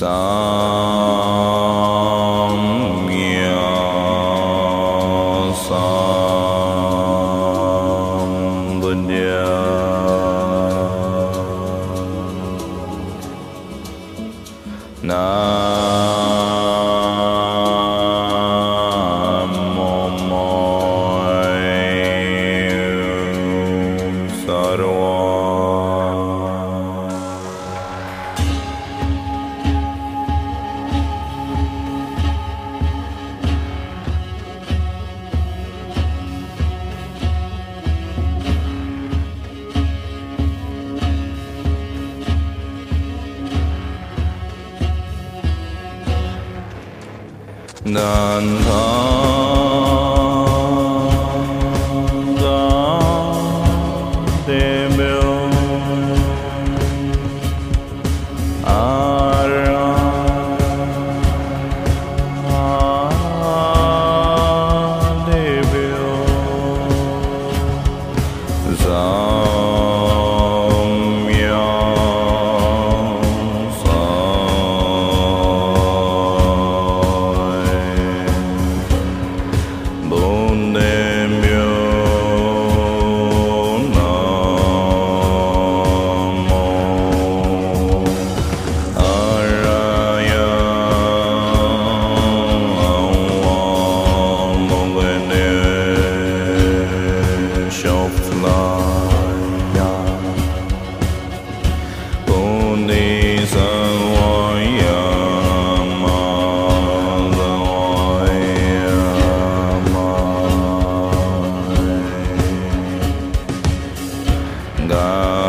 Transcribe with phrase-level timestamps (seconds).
[0.00, 0.59] Sa
[15.12, 15.49] Ah.
[47.92, 49.69] 难逃
[114.90, 115.39] Dang.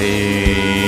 [0.00, 0.87] E